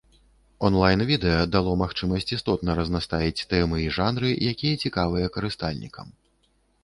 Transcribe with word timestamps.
Онлайн-відэа 0.67 1.41
дало 1.55 1.75
магчымасць 1.81 2.31
істотна 2.37 2.75
разнастаіць 2.79 3.45
тэмы 3.53 3.77
і 3.83 3.87
жанры, 3.99 4.29
якія 4.53 4.81
цікавыя 4.85 5.25
карыстальнікам. 5.39 6.07